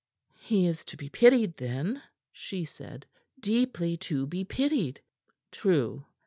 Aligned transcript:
"He 0.39 0.65
is 0.65 0.83
to 0.85 0.97
be 0.97 1.09
pitied 1.09 1.57
then," 1.57 2.01
she 2.33 2.65
said, 2.65 3.05
"deeply 3.39 3.97
to 3.97 4.25
be 4.25 4.43
pitied." 4.43 4.99
"True. 5.51 6.07